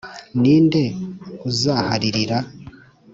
Ni 0.39 0.53
nde 0.65 0.83
uzaharirira? 1.49 2.39